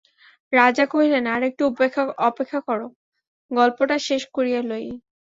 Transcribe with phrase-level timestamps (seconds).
[0.53, 1.63] রাজা কহিলেন, আর-একটু
[2.21, 2.87] অপেক্ষা করো,
[3.51, 4.85] গল্পটা শেষ করিয়া লই।